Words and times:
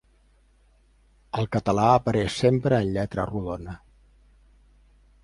El 1.41 1.49
català 1.57 1.85
apareix 1.99 2.39
sempre 2.45 2.79
en 2.85 2.89
lletra 2.97 3.27
rodona. 3.33 3.77